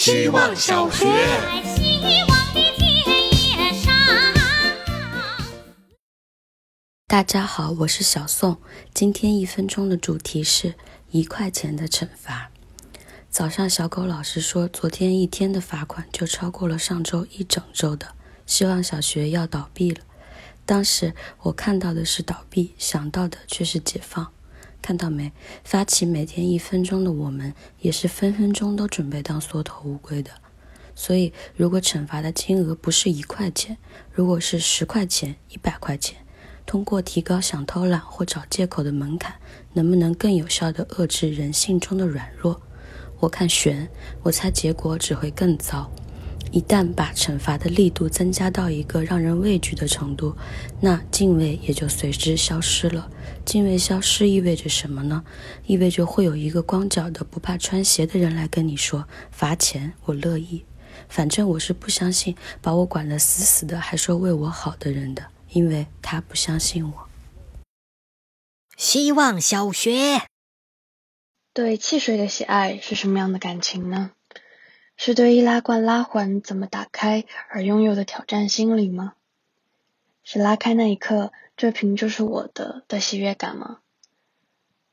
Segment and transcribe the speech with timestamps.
[0.00, 1.04] 希望小学。
[1.76, 3.92] 希望的田野上。
[7.06, 8.56] 大家好，我是小宋。
[8.94, 10.74] 今天一分钟的主题是
[11.10, 12.50] 一块钱的惩罚。
[13.28, 18.14] 早上小狗老师说，昨天一天的罚款就超过了上周一整周的。
[18.46, 20.00] 希望小学要倒闭了。
[20.64, 24.32] 当时我看到的是倒闭，想到的却是解放。
[24.82, 25.32] 看到没？
[25.64, 30.30] 发起每天一分钟的我们，也是分分钟都准备当缩头乌龟的。
[30.94, 33.76] 所以，如果惩罚的金额不是一块钱，
[34.12, 36.18] 如果是十块钱、一百块钱，
[36.66, 39.34] 通过提高想偷懒或找借口的门槛，
[39.72, 42.60] 能不能更有效地遏制人性中的软弱？
[43.20, 43.88] 我看悬，
[44.22, 45.90] 我猜结果只会更糟。
[46.52, 50.36] 一旦把惩罚的力度增加到一个让人畏惧的程度，
[50.80, 53.08] 那敬畏也就随之消失了。
[53.44, 55.24] 敬畏消失意味着什么呢？
[55.66, 60.64] 意味着会有一个光脚的不怕穿鞋的人来跟你说罚钱，我乐意。
[61.08, 67.08] 反正我是不相信把我管得死死的还说为我好的人的，因为他不相信我。
[68.76, 70.22] 希望小学，
[71.54, 74.10] 对汽水的喜爱是什么样的感情呢？
[75.02, 79.14] 是对易拉罐拉环怎么打开而拥有的挑战心理吗？
[80.24, 83.78] 是拉开那一刻，这瓶就是我的的喜悦感吗？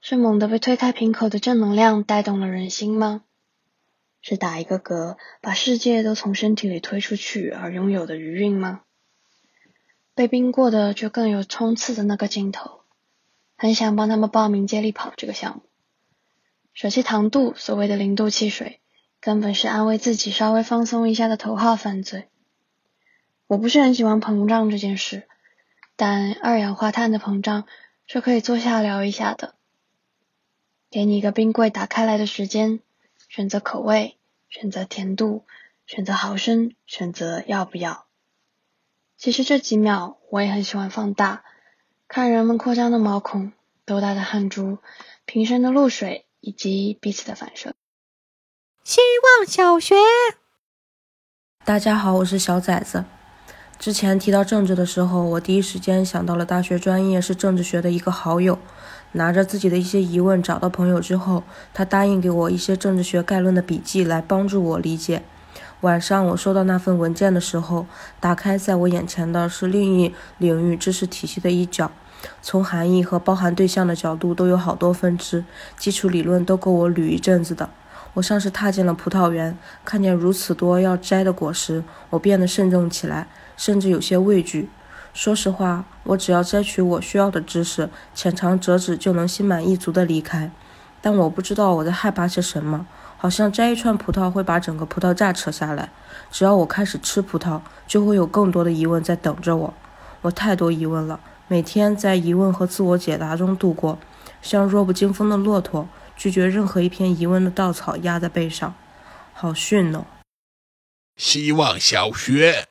[0.00, 3.24] 是猛地被推开瓶口的正能量带动了人心吗？
[4.22, 8.82] 是打一个嗝，把世界都从身体里推出去而拥有的余韵吗？
[10.14, 12.82] 被冰过的就更有冲刺的那个劲头，
[13.56, 15.62] 很想帮他们报名接力跑这个项目。
[16.72, 18.78] 舍弃糖度，所谓的零度汽水，
[19.28, 22.30] 根本是安慰自己稍微放松一下的头号犯罪。
[23.46, 25.28] 我不是很喜欢膨胀这件事，
[25.96, 27.66] 但二氧化碳的膨胀
[28.06, 29.54] 是可以坐下聊一下的。
[30.88, 32.80] 给你一个冰柜打开来的时间，
[33.28, 34.16] 选择口味，
[34.48, 35.44] 选择甜度，
[35.86, 38.06] 选择毫升，选择要不要。
[39.18, 41.44] 其实这几秒我也很喜欢放大，
[42.08, 43.52] 看人们扩张的毛孔、
[43.84, 44.78] 豆大的汗珠、
[45.26, 47.74] 瓶身的露水以及彼此的反射。
[48.88, 49.94] 希望小学，
[51.62, 53.04] 大家好，我是小崽子。
[53.78, 58.58] 之前提到政治的时候，我第一时间想到了大学专业是政治学的一个好友。
[59.12, 61.44] 拿着自己的一些疑问找到朋友之后，
[61.74, 65.22] 他答应给我一些政治学概论的笔记来帮助我理解。
[65.82, 67.84] 晚上我收到那份文件的时候，
[68.18, 71.92] 打开在我眼前的是另一领域知识体系的一角，
[72.40, 75.44] 从含义和包含对象的角度都有好多分支，
[75.76, 77.68] 基础理论都够我捋一阵子的。
[78.14, 84.68] 我像是踏进了葡萄园，看见如此多要摘的果实，我变得慎重起来，甚至有些畏惧。
[85.14, 90.50] 说实话，我只要摘取我需要的知识，浅尝辄止就能心满意足地离开。
[91.00, 92.86] 但我不知道我在害怕些什么，
[93.16, 95.90] 好像摘一串葡萄会把整个葡萄架扯下来。
[96.30, 99.74] 只要我开始吃葡萄，就会有更多的疑问在等着我。
[100.22, 103.98] 我太多疑问了，每天在疑问和自我解答中度过，
[104.42, 108.74] 像弱不禁风的骆驼，拒绝任何一片疑问的稻草压在背上，
[109.32, 110.04] 好逊哦。
[111.16, 112.66] 希望小学。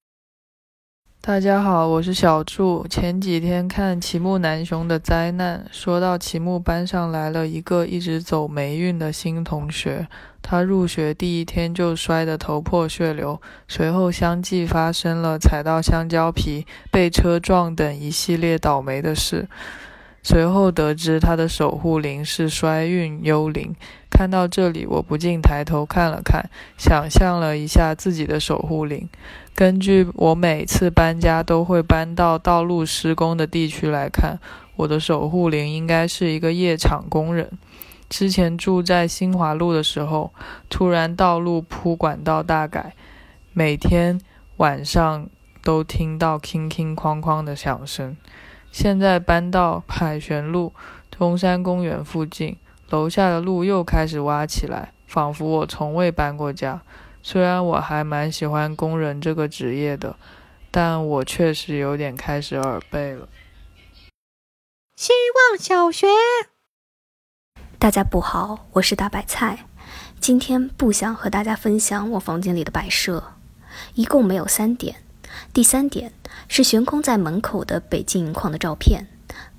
[1.21, 2.85] 大家好，我是小祝。
[2.89, 10.09] 前几天看齐木楠雄的灾难，说到齐木班上来了一个一直走霉运的新同学，
[10.41, 19.47] 他入学第一天就摔得头破血流，随后相继发生了踩到香蕉皮、被车撞等一系列倒霉的事。
[20.29, 23.73] 随后得知他的守护灵是衰运幽灵。
[24.09, 29.07] 看到这里，我不禁抬头看了看，想象了一下自己的守护灵。
[29.55, 34.38] 根据我每次搬家都会搬到道路施工的地区来看，
[34.75, 37.49] 我的守护灵应该是一个夜场工人。
[38.09, 40.33] 之前住在新华路的时候，
[40.69, 42.94] 突然道路铺管道大改，
[43.53, 44.19] 每天
[44.57, 45.29] 晚上
[45.63, 48.17] 都听到哐哐哐的响声。
[48.79, 50.71] 现在搬到海旋路
[51.09, 52.57] 中山公园附近。
[52.91, 56.83] 楼下的路又开始挖起来，仿佛我从未搬过家。
[57.23, 60.15] 虽然我还蛮喜欢工人这个职业的，
[60.69, 63.27] 但我确实有点开始耳背了。
[64.95, 66.06] 希望小学，
[67.79, 69.65] 大家不好，我是大白菜。
[70.19, 73.33] 今天不想和大家分享我房间里的摆设，
[73.95, 75.06] 一共没有三点。
[75.54, 76.12] 第三点
[76.48, 79.07] 是悬空在门口的北京银矿的照片，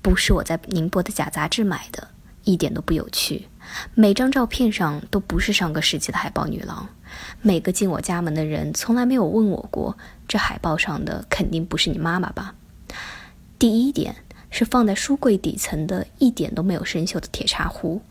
[0.01, 2.09] 不是我在宁波的假杂志买的。
[2.45, 3.47] 一点都不有趣，
[3.93, 6.87] 每张照片上都不是上个世纪的海豹女郎。
[7.41, 9.95] 每个进我家门的人从来没有问我过，
[10.27, 12.55] 这海报上的肯定不是你妈妈吧？
[13.59, 14.15] 第一点
[14.49, 18.01] 是放在书柜底层的一点都没有生锈的铁茶壶，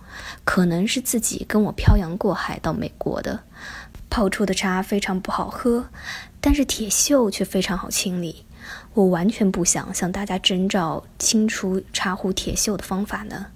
[0.45, 3.41] 可能是自己跟我漂洋过海到美国的。
[4.11, 5.87] 泡出的茶非常不好喝，
[6.49, 8.47] 但是铁锈却非常好清理。
[8.95, 13.49] 我完全不想向大家征召清除茶壶铁锈的方法呢。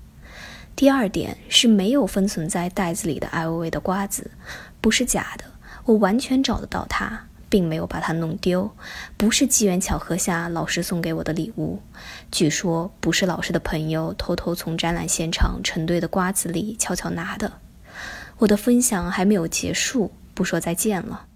[0.76, 4.30] 第二点是没有封存在袋子里的艾薇薇的瓜子，
[4.82, 5.44] 不是假的，
[5.86, 8.70] 我完全找得到它，并没有把它弄丢，
[9.16, 11.80] 不是机缘巧合下老师送给我的礼物。
[12.30, 17.54] 据说不是老师的朋友偷偷从展览现场成堆的瓜子里悄悄拿的。
[18.36, 21.28] 我的分享还没有结束，不说再见了。